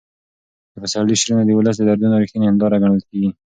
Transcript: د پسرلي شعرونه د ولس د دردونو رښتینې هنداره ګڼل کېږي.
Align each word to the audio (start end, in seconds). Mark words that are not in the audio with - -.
د 0.73 0.75
پسرلي 0.83 1.15
شعرونه 1.21 1.43
د 1.45 1.51
ولس 1.57 1.75
د 1.77 1.81
دردونو 1.89 2.19
رښتینې 2.21 2.45
هنداره 2.49 2.81
ګڼل 2.83 3.01
کېږي. 3.09 3.29